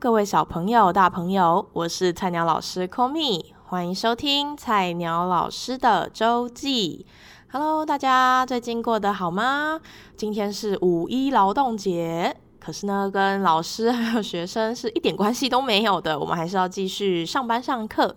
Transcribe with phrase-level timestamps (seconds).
[0.00, 7.04] 各位小朋友、大朋友，我是菜鸟老师 Komi，欢迎收听菜鸟老师的周记。
[7.50, 9.80] Hello，大家最近过得好吗？
[10.16, 18.14] 今天是五一劳动节，可是呢，跟老师还有学生是一点关系都没有的，我们还是要继续上班上课。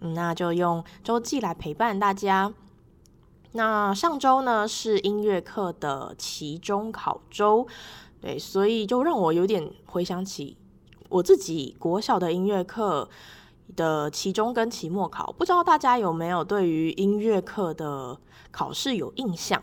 [0.00, 2.52] 嗯，那就用周记来陪伴大家。
[3.52, 7.66] 那上周呢是音乐课的期中考周，
[8.20, 10.56] 对，所以就让我有点回想起
[11.08, 13.08] 我自己国小的音乐课
[13.74, 18.18] 的期中跟期末考，不知道大家有没有对于音乐课的
[18.50, 19.62] 考试有印象？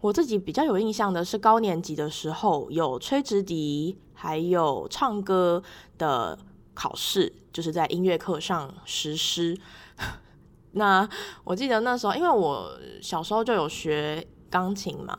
[0.00, 5.62] 我自己比较有印象的是高年级的时候有吹直笛，还有唱歌
[5.96, 6.36] 的
[6.74, 9.56] 考试，就是在音乐课上实施。
[10.72, 11.08] 那
[11.44, 15.16] 我记得那时候，因为我小时候就有学钢琴嘛，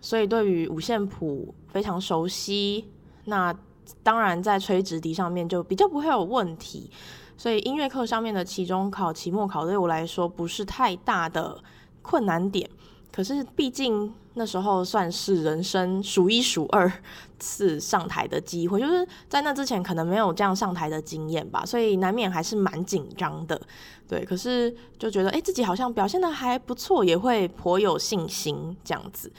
[0.00, 2.90] 所以对于五线谱非常熟悉。
[3.26, 3.54] 那
[4.02, 6.90] 当然在吹直笛上面就比较不会有问题，
[7.36, 11.58] 所以音乐课上面的期中考、期末考对我来说不是太大的
[12.02, 12.68] 困难点。
[13.12, 16.92] 可是毕竟那时候算是人生数一数二
[17.38, 23.58] 次上台的机会，就是在那之前可能没有这样上台的经验吧，所以难免还是蛮紧张的。
[24.06, 29.32] 对，可是就觉得哎，自己好像表现得还不错，也会颇有信心这样子。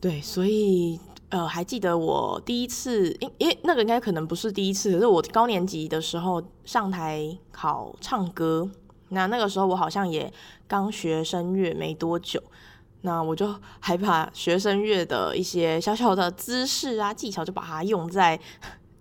[0.00, 1.00] 对，所以
[1.34, 8.70] 呃，还记得我第一次，因因为那个应该可能不是第一次，可是我高年级的时候上台考唱歌，
[9.08, 10.32] 那那个时候我好像也
[10.68, 12.40] 刚学声乐没多久。
[13.00, 18.38] 那我就还把学声乐的一些小小的姿势啊、技巧，就把它用在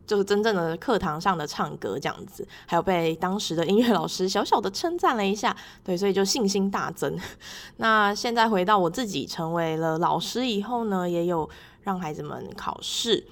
[0.08, 7.16] 就是真正的课堂上的唱歌这样子，还有被当时的音乐老师小小的称赞了一下，对，所以就信心大增。
[7.78, 11.48] 那现在回到我自己成为了老师以后呢，也有
[11.84, 13.28] 让孩子们考试。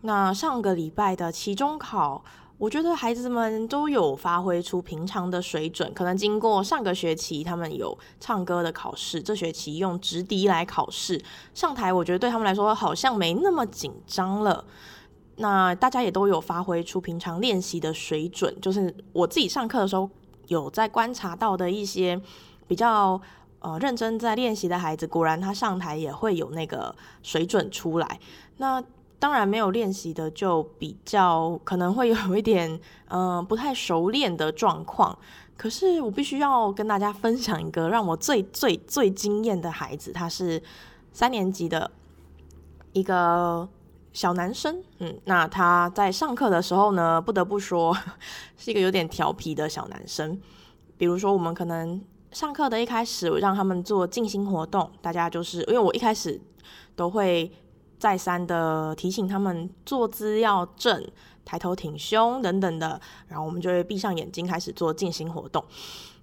[0.00, 2.24] 那上个礼拜的期中考。
[2.60, 11.22] 我觉得孩子们都有发挥出平常的水准，可能经过上个学期他们有唱歌的考试，这学期用直笛来考试
[11.54, 14.64] 上台，我觉得对他们来说好像没那么紧张了。
[15.36, 20.10] 那大家也都有发挥出平常练习的水准，就是我自己上课的时候
[20.48, 22.20] 有在观察到的一些
[22.66, 23.20] 比较
[23.60, 28.20] 呃认真在练习的孩子，果然他上台也会有那个水准出来。
[28.58, 28.82] 那
[29.18, 32.70] 当然没有练习的就比较可能会有一点
[33.08, 35.18] 嗯、呃、不太熟练的状况。
[35.56, 40.62] 可是我必须要跟大家分享一个让我最最最惊艳的孩子，他是
[41.12, 41.90] 三年级的
[42.92, 43.68] 一个
[44.12, 44.80] 小男生。
[45.00, 47.96] 嗯，那他在上课的时候呢，不得不说
[48.56, 50.40] 是一个有点调皮的小男生。
[50.96, 52.00] 比如说，我们可能
[52.32, 56.40] 上课的一开始我让他们做静心活动，大家就是因为我一开始
[56.94, 57.52] 都会。
[58.00, 61.04] 再三的提醒他们坐姿要正，
[61.44, 65.64] 抬头挺胸等等的，然后我们就会闭上眼睛开始做静心活动。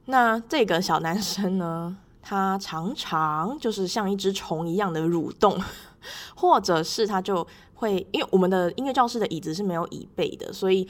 [0.06, 5.62] 那这个小男生呢，他常常就是像一只虫一样的蠕动，
[6.34, 10.88] 或者是他就会，因为我们的音乐教室的椅子是没有椅背的，所以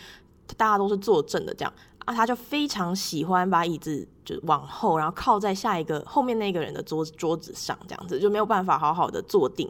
[0.55, 1.73] 大家都是坐正的这样
[2.05, 9.69] 啊，他就非常喜欢把椅子就往后，然后靠在下一个后面那个人的桌子桌子上，这样子就没有办法好好的坐定。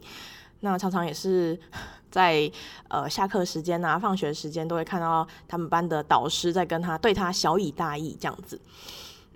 [0.60, 1.60] 那常常也是
[2.12, 2.50] 在
[2.88, 8.60] 呃下课时间啊、放学时间都会看到他们班的导师在跟他对他小以大义这样子。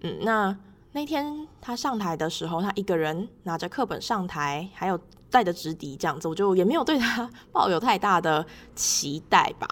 [0.01, 0.57] 嗯，那
[0.93, 4.99] 那天他上台的时候，他一个人拿着课本上台，还有
[5.29, 8.45] 带着直笛这样子，我就也没有对他 抱有太大的
[8.75, 9.67] 期待吧。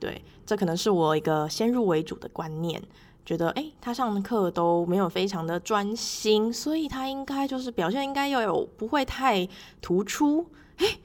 [0.00, 2.82] 对，这可能是我一个先入为主的观念，
[3.24, 9.48] 觉得诶，他上课都没有非常的专心，所以他应该就是表现应该要有不会太
[9.80, 10.46] 突出。
[10.78, 10.98] 诶，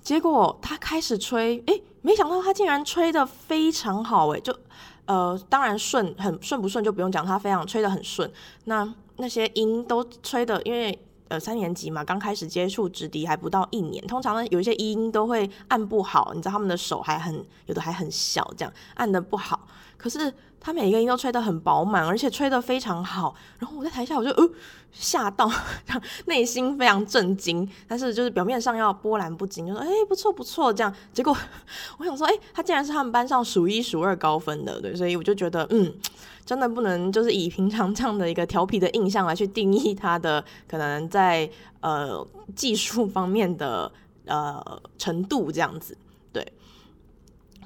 [0.00, 4.52] 结果他开始吹，诶，没想到他竟然吹的非常好，诶，就，
[5.06, 8.30] 呃，当然顺，很顺不顺就不用讲，他非常吹的很顺。
[8.64, 10.98] 那那些音都吹的，因为
[11.30, 19.66] 呃三年级嘛，刚开始接触直笛还不到一年，通常呢有一些音都会按不好，你知道他们的手还很有的还很小，这样按得不好。
[19.96, 23.34] 可是他每一个音都吹得很饱满，而且吹得非常好。
[23.58, 24.50] 然后我在台下我就呃
[24.90, 25.50] 吓到，
[26.24, 30.92] 内心非常震惊，但是就是表面上要波澜不惊，就说哎不错不错这样。
[31.12, 31.36] 结果
[31.98, 35.92] 我想说哎，他竟然是他们班上数一数二高分的，对，所以我就觉得嗯，
[36.50, 41.48] 真的不能就是以平常这样的一个调皮的印象来去定义他的可能在
[41.78, 42.26] 呃
[42.56, 43.92] 技术方面的
[44.26, 45.96] 呃程度这样子。
[46.32, 46.44] 对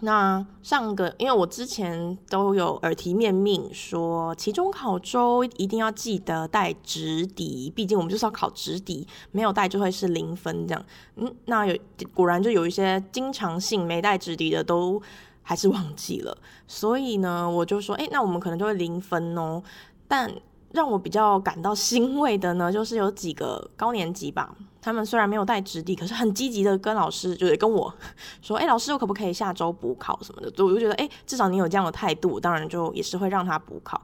[0.00, 10.84] 那上个，因为我之前都有耳提面命说，期中考周一定要记得带直笛，毕竟我们就是要考直笛，没有带就会是零分这样。
[11.16, 11.74] 嗯，那有
[12.12, 15.00] 果然就有一些经常性没带直笛的都
[15.44, 16.36] 还是忘记了。
[16.66, 19.62] 所以呢，我就说，哎，那我们可能就会零分哦。
[20.08, 20.28] 但
[20.72, 24.52] 让我比较感到欣慰的呢，就是有几个高年级吧，
[24.82, 27.94] 他们虽然没有带纸笔，可是很积极的跟老师，就是跟我
[28.42, 30.48] 说，哎，老师，我可不可以下周补考什么的？
[30.64, 34.02] 我就觉得，哎，至少你有这样的态度，当然就也是会让他补考。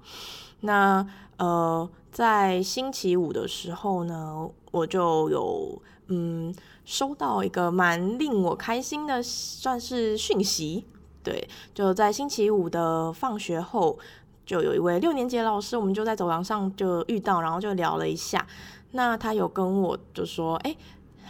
[0.60, 1.04] 那
[1.38, 6.54] 呃，在星期五的时候呢，我就有嗯
[6.84, 10.84] 收到一个蛮令我开心的，算是讯息，
[11.22, 13.98] 对，就在星期五的放学后。
[14.46, 18.44] 就有一位六年级老师，我们就在走廊上就遇到，然后就聊了一下。
[18.90, 20.76] 那他有跟我就说，哎，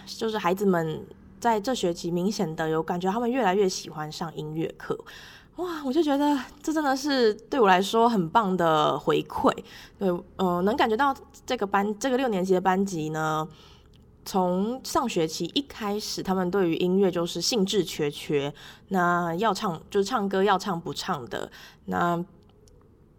[0.07, 1.05] 就是孩子们
[1.39, 4.99] 在这学期明显的有感觉，他们越来越喜欢上音乐课。
[5.57, 9.53] 哇，我就觉得这真的是对我来说很棒的回馈。
[9.99, 11.15] 对，嗯、呃，能感觉到
[11.45, 13.47] 这个班这个六年级的班级呢，
[14.25, 18.53] 从上学期一开始，他们对于音乐就是兴致缺缺，
[18.89, 21.51] 那要唱就唱歌要唱不唱的
[21.87, 22.25] 那。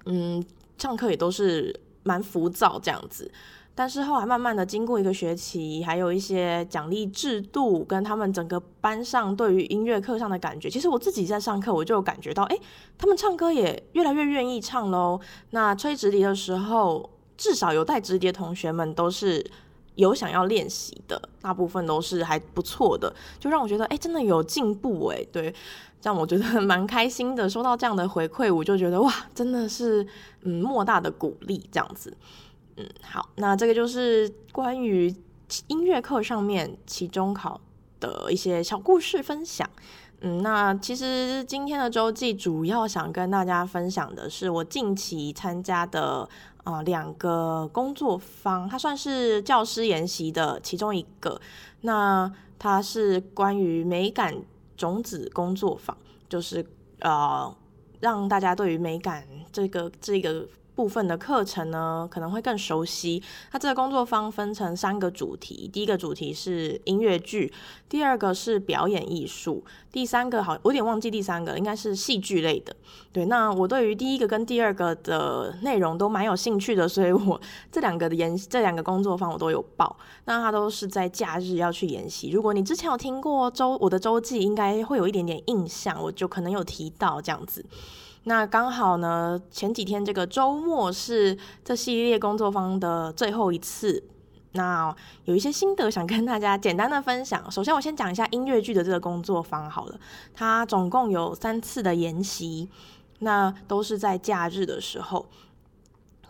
[0.05, 0.43] 嗯，
[0.79, 3.31] 上课也都是蛮浮躁这样子，
[3.75, 12.57] 但是后来慢慢的经过一个学期，还有一些奖励制度跟他们整个班上对于音乐课上的感觉，其实我自己在上课我就感觉到，哎，
[12.97, 15.21] 他们唱歌也越来越愿意唱喽。
[15.51, 17.07] 那吹直笛的时候，
[17.37, 19.45] 至少有带直笛的同学们都是
[20.01, 25.53] 有想要练习的，大部分都是还不错的，就让我觉得，哎，真的有进步哎，对。
[26.03, 30.03] 这样我觉得 蛮开心的，收到这样的回馈，我就觉得哇，真的是
[30.41, 32.17] 嗯莫大的鼓励这样子。
[32.77, 35.15] 嗯，好，那这个就是关于
[35.67, 37.61] 音乐课上面期中考
[37.99, 39.69] 的一些小故事分享。
[40.21, 46.27] 嗯，那其实今天的周记主要想跟大家分享的是我近期参加的
[46.63, 51.41] 啊、两个工作坊，它算是教师研习的其中一个。
[51.81, 54.35] 那它是关于美感。
[54.77, 55.95] 种子工作坊
[56.27, 56.65] 就是
[57.01, 57.55] 呃，
[57.99, 60.47] 让大家对于美感这个这个。
[60.81, 63.21] 部分的课程呢，可能会更熟悉。
[63.51, 67.53] 它这个工作坊分成三个主题，第一个主题是音乐剧，
[67.87, 72.75] 第二个是表演艺术，第三个好，我有点忘记第三个，应该是戏剧类的。
[73.11, 77.39] 对，那我对于第一个跟第二个的内容都蛮有兴趣的，所以我
[77.71, 79.95] 这两个的研这两个工作坊我都有报。
[80.25, 82.31] 那它都是在假日要去研习。
[82.31, 87.63] 如果你之前有听过周我的周记，应该会有一点点印象，我就可能有提到这样子。
[88.23, 94.03] 那刚好呢，前几天这个周末是这系列工作坊的最后一次。
[94.53, 94.95] 那
[95.25, 97.49] 有一些心得想跟大家简单的分享。
[97.49, 99.99] 首先，我先讲一下音乐剧的这个工作坊好了。
[100.33, 102.69] 它总共有三次的研习，
[103.19, 105.25] 那都是在假日的时候，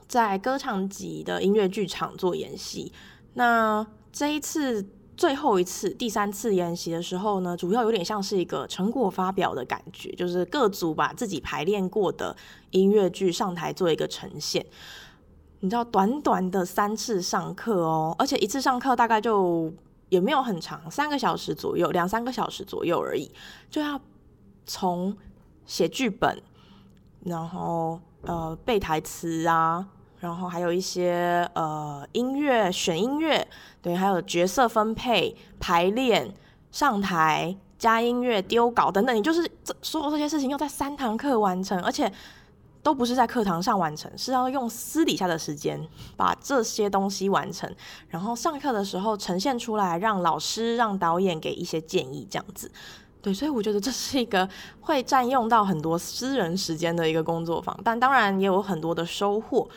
[0.08, 2.94] 在歌唱级的音乐剧场做研习。
[3.34, 4.88] 那这一次。
[5.18, 12.36] 最后一次，第三次研习的时候呢，主要有点像是一个成果发表的感觉，就是各组把自己排练过的
[12.72, 14.66] 音乐剧上台做一个呈现。
[15.60, 19.72] 你知道，短短的三次上课哦，而且一次上课大概就
[20.10, 23.32] 也没有很长，三个小时左右，两三个小时左右而已，
[23.70, 24.01] 就要
[24.65, 25.15] 从
[25.65, 26.41] 写剧本，
[27.25, 29.88] 然后呃背台词啊。
[30.22, 33.46] 然后还有一些呃音乐选音乐，
[33.82, 36.32] 对，还有角色分配、排练、
[36.72, 42.10] 上台加音乐、丢稿等等，你就是这所有这些事情要在三堂课完成，而且
[42.84, 45.84] 都不是在课堂上完成，是要用私底下的时间
[46.16, 47.68] 把这些东西完成，
[48.08, 52.72] 然后上课的时候呈现出来，让老师、让导演给一些建议，这样子。
[53.24, 54.50] 对，所以我觉得这是一个
[54.80, 59.68] 会占用到很多私人时间的一个工作坊，但当然也有很多的收获。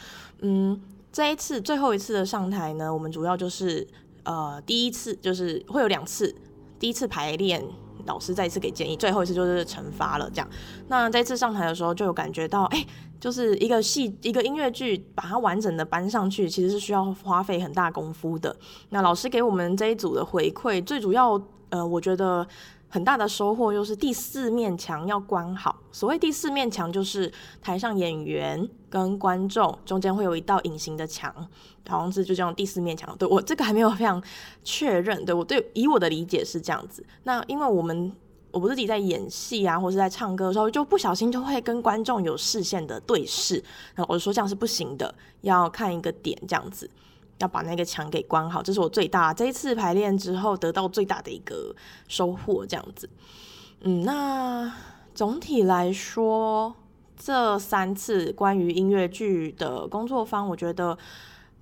[0.47, 0.79] 嗯，
[1.11, 3.87] 这一次最后一次的上台呢，我们主要就是
[4.25, 6.35] 呃，第一次就是会有两次，
[6.79, 7.65] 第一次排练，
[8.05, 10.49] 老师再一次给建议，最后一次就是惩罚了这样。
[10.89, 12.87] 那这次上台的时候就有感觉到，哎，
[13.19, 18.55] 就是一个戏一个音乐剧把它完整的搬上去，其实是需要花费很大功夫的。
[18.91, 22.47] 那老师给我们这一组的回馈，最主要呃，我觉得。
[22.89, 25.77] 很大的收获就是第四面墙要关好。
[25.91, 31.35] 所谓第四面墙，就是台上演员跟观众中间会有一道隐形的墙，
[31.89, 33.17] 好像是就这样第四面墙。
[33.19, 34.23] 对，我这个还没有非常
[34.63, 37.05] 确认，对，我对以我的理解是这样子。
[37.25, 38.13] 那因为我们
[38.53, 43.57] 我不是自己在演戏啊，或是在唱歌的时候，就不小心就会跟观众有视线的对视，
[43.97, 46.89] 然后我就说这样是不行的，要看一个点这样子。
[47.39, 51.75] 要把那个墙给关好，这是我最大这一次排练之后得到最大的一个
[52.07, 53.09] 收获，这样子。
[53.81, 54.73] 嗯，那
[55.15, 56.75] 总体来说，
[57.17, 60.97] 这三次关于音乐剧的工作坊，我觉得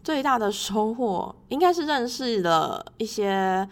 [0.04, 3.68] 最大的收获应该是认识了一些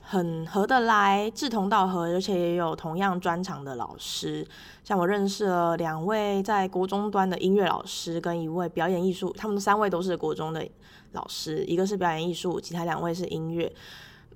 [0.00, 4.46] 很合得来，志同道合，而且也有同样专长的老师。
[4.84, 10.64] 像我认识了两位在国中端的音乐老师，跟一位表演艺术，他们三位都是国中的
[11.16, 13.72] 老师，一个是表演艺术，其他两位是音乐。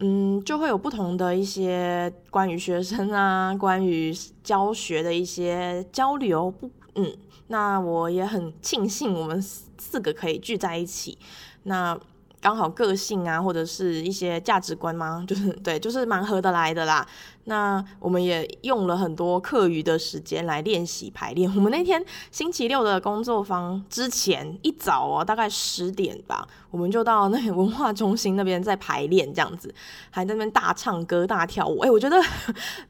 [0.00, 6.50] 嗯，就会有不同的一些关于学生啊，关于教学的一些交流。
[6.50, 11.16] 不，嗯，那我也很庆幸我们四个可以聚在一起。
[11.62, 11.96] 那。
[12.40, 15.22] 刚好个性啊，或者是一些价值观吗？
[15.28, 17.06] 就是对，就是蛮合得来的啦。
[17.44, 21.52] 那我们也用了很多课余的时间来练习排练。
[21.54, 29.74] 我们那天星期六的工作坊之前一早哦，大概十点吧，我们就到那个文化中心那边在排练，这样子
[30.10, 31.80] 还在那边大唱歌、大跳舞。
[31.84, 32.16] 哎，我觉得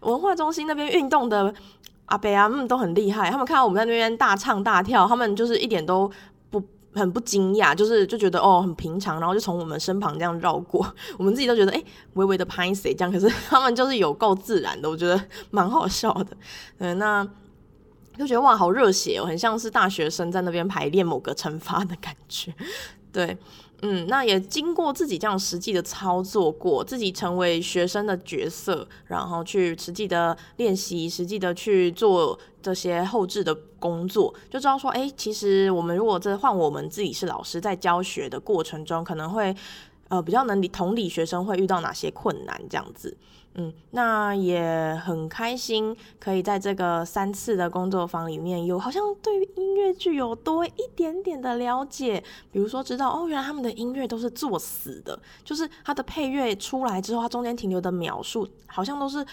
[0.00, 1.52] 文化中心那边运动的
[2.06, 3.30] 阿伯啊，嗯，都很厉害。
[3.30, 6.10] 他们看到我们在那边大唱大跳，他们就是一点都。
[6.92, 10.86] 很不惊讶，就是就觉得哦很平常，然后就从我们身旁这样绕过，
[11.18, 11.82] 我们自己都觉得哎
[12.14, 15.20] 微微的拍谢这样，可是他们就是有够自然的，我觉得
[15.50, 16.36] 蛮好笑的。
[16.78, 17.26] 嗯，那
[18.18, 22.52] 就觉得哇好热血哦，很像是大学生在那边排练某个惩罚的感觉，
[23.12, 23.36] 对。
[23.82, 39.56] 嗯，那也经过自己这样实际的操作过，自己成为学生的角色，然后去实际的练习，实际的去做这些后置的工作，就知道说，哎，其实我们如果这换我们自己是老师，在教学的过程中，可能会
[40.08, 43.16] 呃比较能理同理学生会遇到哪些困难这样子。
[43.54, 52.22] 嗯，那也很开心，可以在这个三次的工作坊里面有，好像对于音乐剧有多一点点的了解。
[52.52, 59.26] 比如说，知道哦，原来他们的音乐都是作死的，就是他的配乐出来之后，他中间停留的秒数好像都是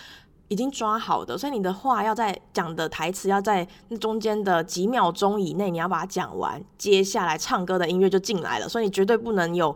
[0.47, 9.75] 已经抓好的，所以你的话要在讲的台词要在那中间的几秒钟以内，你要把它讲完，接下来唱歌的音乐就进来了，所以你绝对不能有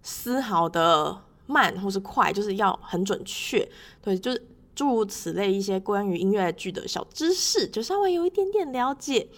[0.00, 1.22] 丝毫的。
[1.50, 3.68] 慢或是快，就是要很准确，
[4.00, 9.28] 对，就是诸如此类一些关于音乐剧的小知识，就稍微有一点点了解。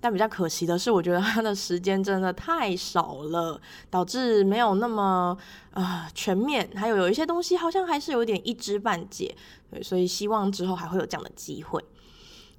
[0.00, 5.36] 但比较可惜的是，我觉得他的时间真的太少了，导致没有那么
[5.70, 9.32] 啊、全面，还有有一些东西好像还是有点一知半解，
[9.70, 11.80] 对，所以希望之后还会有这样的机会。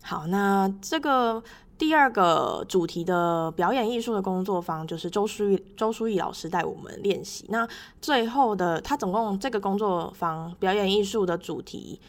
[0.02, 1.44] 好，那这个。
[1.78, 7.46] 第二个主题的表演艺术的工作坊，就是周书毅周书毅老师带我们练习。
[7.50, 7.68] 那
[8.02, 12.00] 最后的他总共这个工作坊表演艺术的主题，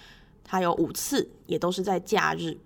[0.45, 2.57] 它有五次，也都是在假日。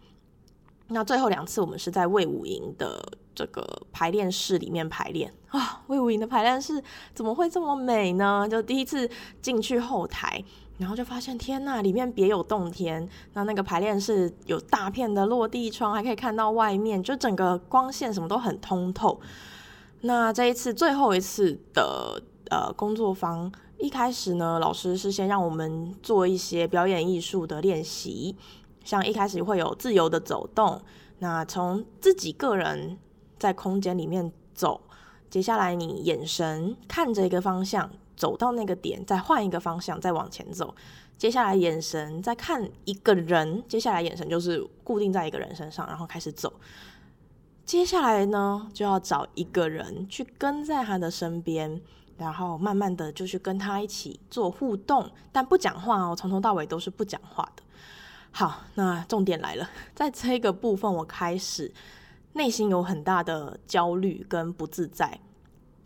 [0.89, 3.01] 那最后两次我们是在魏武营的
[3.35, 6.83] 这个排练室里面排练啊，魏武营的排练室
[7.15, 8.47] 怎么会这么美呢？
[8.51, 9.09] 就第一次
[9.41, 10.43] 进去后台。
[10.79, 13.07] 然后就发现，天呐，里面别有洞天。
[13.35, 19.21] 那那个排练室有大片的落地窗，还可以看到外面，就整个光线什么都很通透。
[20.03, 28.37] 那这一次最后一次的呃工作坊，一开始呢，老师是先让我们做一些表演艺术的练习，
[28.85, 30.81] 像一开始会有自由的走动，
[31.19, 32.97] 那从自己个人
[33.37, 34.81] 在空间里面走，
[35.29, 37.91] 接下来你眼神看着一个方向。
[38.19, 40.75] 走到那个点，再换一个方向，再往前走。
[41.17, 46.53] 接下来眼神再看一个人，接下来眼神就是固定在一个人身上，然后开始走。
[47.65, 51.81] 接下来呢，就要找一个人去跟在他的身边，
[52.17, 57.63] 然后慢慢的就去跟他一起做互动，但不讲话哦，从头到尾都是不讲话的。
[58.31, 61.73] 好，那重点来了，在这个部分，我开始
[62.35, 65.19] 内心有很大的焦虑跟不自在。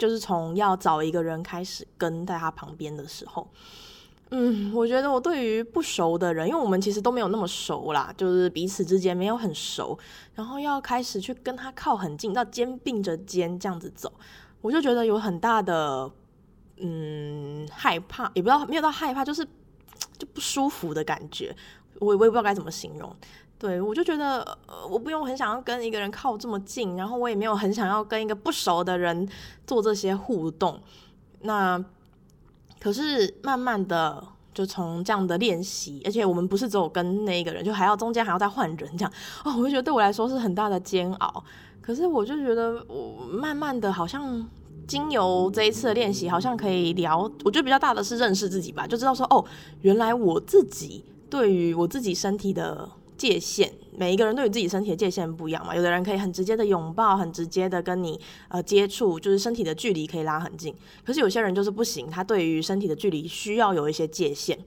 [0.02, 3.48] 就是从要找一个人开始跟在他旁边的时候，
[4.30, 9.96] 嗯，我觉得我对于不熟的人，因为我们其实都没有那么熟啦，就是彼此之间没有很熟，
[10.34, 14.12] 然后要开始去跟他靠很近，到肩并着肩这样子走，
[14.60, 16.10] 我就觉得有很大的
[16.78, 19.46] 嗯害怕，也不知道没有到害怕，就是
[20.18, 21.54] 就不舒服的感觉，
[22.00, 23.16] 我我也不知道该怎么形容。
[23.62, 24.58] 对，我就觉得，
[24.90, 29.28] 我不用很想要跟一个人靠这么近，然后我也没有很想要跟一个不熟的人
[29.64, 30.80] 做这些互动。
[31.42, 31.80] 那
[32.80, 34.20] 可是慢慢的，
[34.52, 39.12] 就从这样的练习，而且我们不是只有跟那一个人，就还要中间还要再换人这样，
[39.44, 41.44] 哦，我就觉得对我来说是很大的煎熬。
[41.80, 44.44] 可是我就觉得，我慢慢的好像
[44.88, 47.30] 经由这一次的练习，好像可以聊。
[47.44, 49.44] 我觉得比较大的是认识自己吧，就知道说，哦，
[49.82, 52.90] 原来我自己对于我自己身体的。
[53.22, 55.76] 界限，每一个人对于自己身体的界限不一样嘛。
[55.76, 60.74] 有的人可以很直接的拥抱，很直接的跟你呃接触，就是身体的距离可以拉很近。
[61.04, 64.58] 可是有些人就是不行，他对于身体的距离需要有一些界限。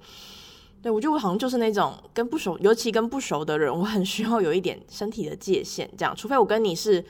[0.81, 5.89] 对，我觉得我好像就是那种跟不熟，尤其跟不熟的人，我很需要有一点身体的界限。
[5.97, 7.03] 这样，除非我跟你是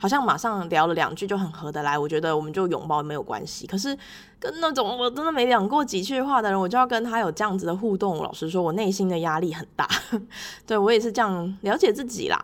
[0.00, 3.66] 好像马上聊了两句就很合得来，我觉得我们就拥抱没有关系。
[3.66, 3.96] 可是
[4.38, 9.86] 跟那种我真的没讲过几句话的人，我就要跟他有这样子的互动，老实说，我内心的压力很大。
[10.66, 12.42] 对，我也是这样了解自己啦。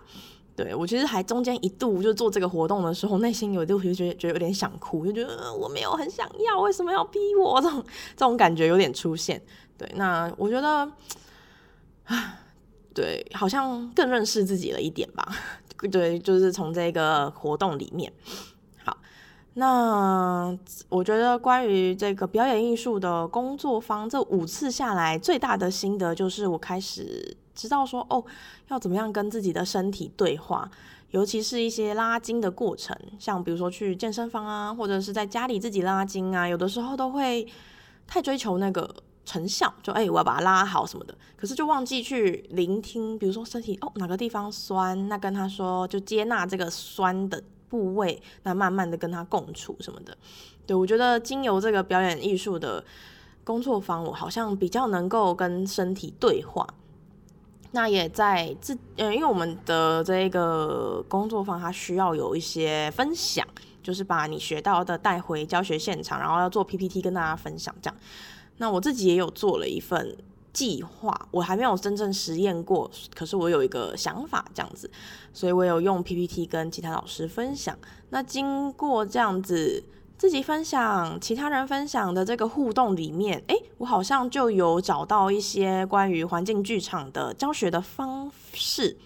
[0.55, 7.61] 对，我其实还中间一度就做这个活动的时候，内心有就就觉得觉得有点想哭，就觉得我没有很想要，为什么要逼我？
[7.61, 7.85] 这种
[8.17, 9.43] 这种感觉有点出现。
[9.79, 10.91] 对，那我觉得
[12.05, 12.39] 啊，
[12.95, 15.27] 对，好像更认识自己了一点吧。
[15.91, 18.13] 对，就是从这个活动里面。
[18.85, 18.97] 好，
[19.55, 20.57] 那
[20.89, 28.25] 我觉得关于这个表演艺术的工作坊，这五次下来，最大的心得就是我开始知道说，哦，
[28.69, 30.71] 要怎么样跟自己的身体对话，
[31.11, 37.47] 尤其是一些拉筋的过程，像比如说去健身房啊，或者是在家里自己拉筋啊，有的时候都会
[38.07, 38.95] 太追求那个。
[39.27, 50.17] 成效就哎、我要把它拉好什么的，可是就忘记去聆听，比如说身体哦哪个地方酸，那跟他说就接纳这个酸的部位，那慢慢的跟他共处什么的。
[50.65, 52.83] 对，我觉得经由这个表演艺术的
[53.43, 56.65] 工作坊，我好像比较能够跟身体对话。
[57.73, 63.47] 那也在自嗯，因为我们的这个工作坊，它需要有一些分享，
[63.83, 67.97] 就是把你学到的带回教学现场，然后要做 PPT 跟大家分享这样。
[68.59, 70.17] 那我自己也有做了一份
[70.53, 74.91] 计划，我还没有真正实验过，可是我有一个想法这样子，
[75.33, 77.77] 所以我有用 PPT 跟其他老师分享。
[78.11, 79.85] 那经过这样子
[80.17, 88.97] 自己分享、其他人分享的这个互动里面，诶，我好像就有找到一些关于环境剧场的教学的方式。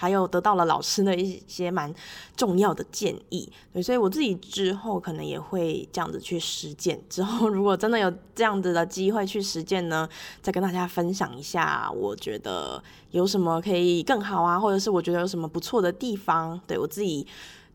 [0.00, 1.94] 还有得到了老师的一些蛮
[2.34, 6.98] 重要的建议，对，所以我自己之后可能也会这样子去实践。
[7.10, 10.08] 之后如果真的有这样子的机会去实践呢，
[10.40, 17.26] 再跟大家分享一下，我觉得有什么可以更好啊，或者是我觉得有什么不错的地方，对，我自己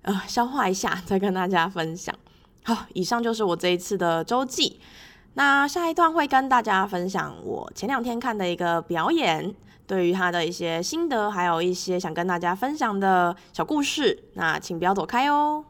[0.01, 2.15] 呃消化一下，再跟大家分享。
[2.63, 4.79] 好，以上就是我这一次的周记。
[5.35, 9.53] 那下一段会跟大家分享我前两天看的一个表演。
[9.87, 15.63] 对于他的一些心得，还有一些想跟大家分享的小故事，那请不要躲开哦。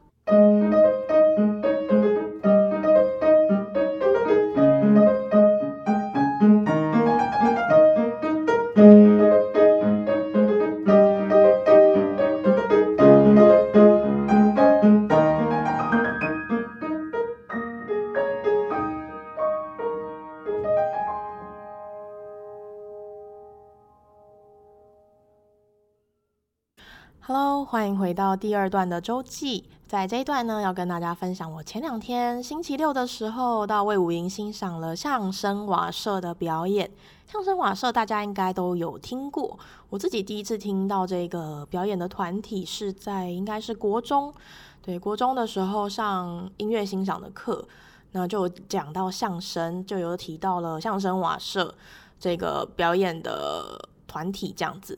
[27.86, 29.64] 欢迎回到第二段的周记。
[29.86, 36.90] 在这一段呢，要跟大家分享我前两天星期六的时候到魏武营欣赏了相声瓦舍的表演。
[37.28, 39.60] 相声瓦舍大家应该都有听过，
[39.92, 44.34] 我自己第一次听到这个表演的团体是在应该是国中，
[44.82, 47.68] 对，国中的时候上音乐欣赏的课，
[48.14, 51.76] 那就讲到相声，就有提到了相声瓦舍
[52.20, 54.98] 这个表演的团体这样子。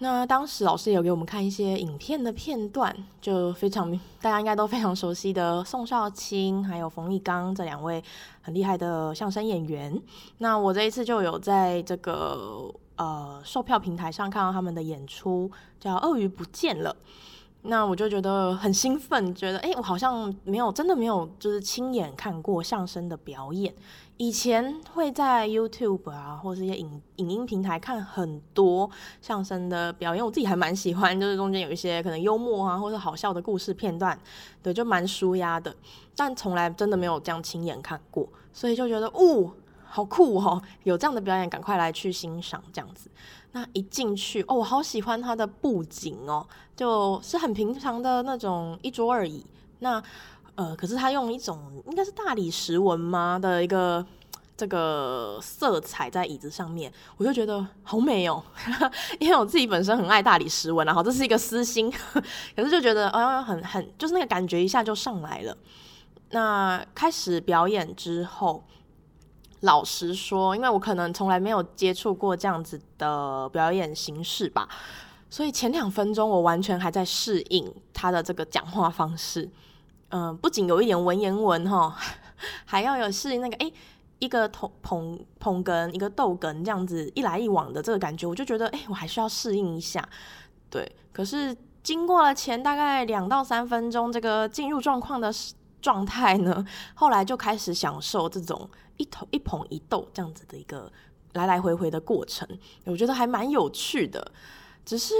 [0.00, 3.90] 那当时老师有给我们看一些影片的片段，就非常
[4.22, 8.02] 大家应该都非常熟悉的宋少卿还有冯玉刚这两位
[8.40, 10.00] 很厉害的相声演员。
[10.38, 16.90] 那我这一次就有在这个呃售票平台上看到他们的演出，叫《鳄鱼不见了》。
[17.62, 23.74] 那我就觉得很兴奋，觉得哎，我好像没有真的没有就是亲眼看过相声的表演。
[24.16, 28.90] 以前会在 YouTube 啊，或是一些影影音平台看很多
[29.20, 34.18] 相声的表演，我自己还蛮喜欢，就是中间有一些可能幽默啊，或者好笑的故事片段，
[34.60, 35.74] 对，就蛮舒压的。
[36.16, 39.52] 但从来真的没有这样亲眼看过，所以就觉得，哦，
[39.98, 43.10] 好酷哦，有这样的表演，赶快来去欣赏这样子。
[43.50, 49.44] 那一进去，哦，我好喜欢它的布景哦，就是很平常的那种一桌而已。
[49.80, 50.00] 那
[50.54, 54.06] 呃，可是他用一种应该是大理石纹吗的一个
[54.56, 58.40] 这个色彩在椅子上面，我就觉得好美哦。
[59.18, 61.92] 因为我自己本身很爱大理石纹，然后这是一个私心，
[62.54, 65.56] 可是就觉得哦，很很就是那个感觉一下就上来了。
[66.30, 68.62] 那开始表演之后，
[69.60, 74.68] 老实说，因为我可能从来没有接触过这样子的表演形式吧，
[75.28, 79.48] 所以前两分钟我完全还在适应他的这个讲话方式。
[80.10, 81.94] 嗯，不仅有一点文言文哈，
[82.64, 83.72] 还要有适应那个诶，
[84.20, 90.08] 一个捧捧捧哏，一个逗哏这样子一来一往的这个感觉，我就觉得诶，我还需要适应一下。
[90.70, 95.30] 对，可是经过了前大概两到三分钟这个进入状况的
[95.82, 98.68] 状态呢，后来就开始享受这种
[98.98, 100.92] 一头一捧一逗这样子的一个
[101.32, 102.46] 来来回回的过程，
[102.84, 104.30] 我觉得还蛮有趣的。
[104.84, 105.14] 只是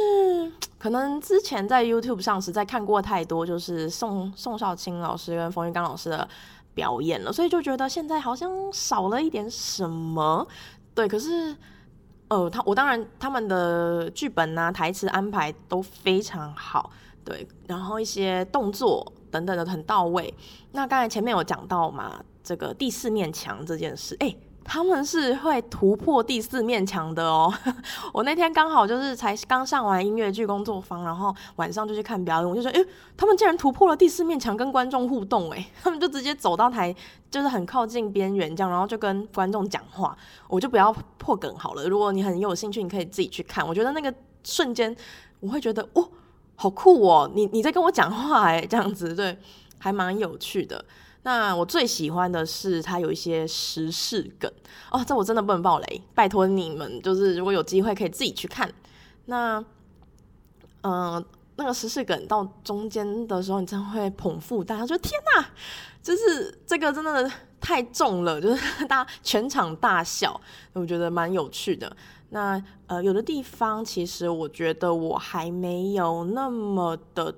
[0.78, 6.26] 可能之前在 YouTube 上实在看过太多，就是宋宋少卿老师跟冯玉刚老师的
[6.72, 10.46] 表演了，所以就觉得现在好像少了一点什么。
[10.94, 11.54] 对，可是
[12.28, 16.90] 呃，他我当然他们的剧本啊、台词安排都非常好，
[17.22, 20.32] 对，然后一些动作等等的很到位。
[20.72, 24.34] 那刚才前面有讲到嘛，这个第四面墙这件事，哎。
[24.70, 27.50] 他们是会突破第四面墙的哦。
[28.12, 36.94] 我那天刚好就是才刚上完音乐剧工作坊，然后晚上就去看表演，我就说，诶，他们竟然突破了第四面墙，跟观众互动，诶， 他们就直接走到台，
[37.30, 40.14] 就是很靠近边缘这样，然后就跟观众讲话。
[40.48, 43.66] 我就不要破梗好了，如果你很有兴趣，你可以自己去看。
[43.66, 44.12] 我觉得那个
[44.44, 44.94] 瞬间，
[45.40, 46.06] 我会觉得，哦，
[46.56, 49.38] 好酷哦，你你在跟我讲话，诶，这样子，对，
[49.78, 50.84] 还蛮有趣的。
[51.28, 54.50] 那我最喜欢的是它有一些时事梗
[54.90, 58.72] 哦，这我真的不能爆雷，拜托你们，就是如果有机会可以自己去看。
[59.26, 59.62] 那，
[60.80, 61.24] 嗯、呃，
[61.56, 65.46] 那个时事梗到中间的时候，你真的会捧腹大笑，说天哪，
[66.02, 70.40] 就是这个真的太重了，就是大家全场大笑，
[70.72, 71.94] 我觉得蛮有趣的。
[72.30, 77.34] 那呃，有的地方其实我觉得我还没有那么的。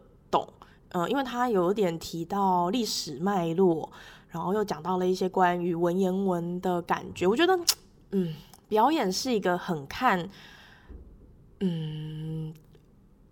[0.90, 3.90] 嗯，因为他有点提到历史脉络，
[4.28, 7.26] 然后又讲到了一些关于文言文的感觉。
[7.26, 7.58] 我觉得，
[8.12, 8.34] 嗯，
[8.68, 10.28] 表演是一个很看，
[11.60, 12.52] 嗯，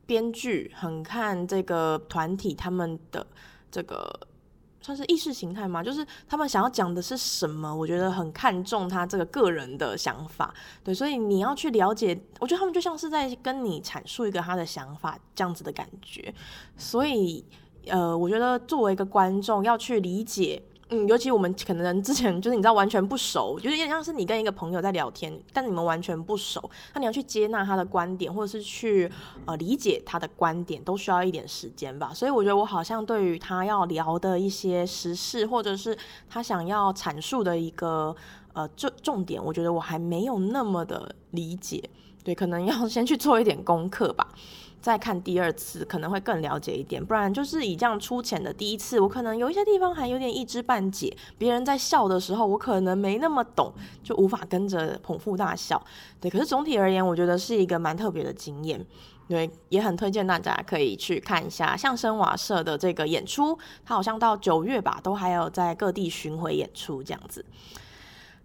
[0.07, 3.27] 编剧很看这个团体他们的
[3.71, 4.28] 这个。
[4.81, 5.83] 算是意识形态嘛？
[5.83, 7.75] 就是他们想要讲的是什么？
[7.75, 16.33] 我觉得很看重他这个个人的想法，对，所以你要去了解，我觉得他们就像是在跟你阐述一个他的想法这样子的感觉，
[16.77, 17.45] 所以，
[17.87, 20.63] 呃，我觉得作为一个观众要去理解。
[20.91, 29.11] 嗯，尤其我们可能之前就是你知道完全不熟，就是有点像是你跟一个朋友在聊天，但你们完全不熟，那你要去接纳他的观点，或者是去
[29.45, 32.13] 呃理解他的观点，都需要一点时间吧。
[32.15, 35.95] 所以我觉得我好像对于他要聊的一些时事，或者是
[36.27, 38.17] 他想要阐述的一个
[38.55, 41.83] 呃重重点，我觉得我还没有那么的理解，
[42.25, 44.27] 对，可能要先去做一点功课吧。
[44.81, 51.17] 再看第二次可能会更了解一点，不然就是以这样粗浅的第一次，我可能有一些地方还有点一知半解。
[51.37, 55.85] 别人在笑的时候，我可能没那么懂，就无法跟着捧腹大笑。
[56.21, 58.85] 对，可是总体而言，我觉得是一个蛮特别的经验。
[59.29, 67.45] 对，也很推荐大家可以去看一下相声瓦舍的这个演出，它好像到九月吧，都还有在各地巡回演出这样子。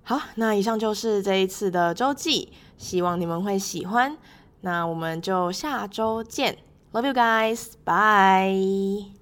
[0.01, 4.17] 好，那以上就是这一次的周记，希望你们会喜欢。
[4.63, 6.57] 那我们就下周见
[6.93, 9.12] ，Love you guys，bye。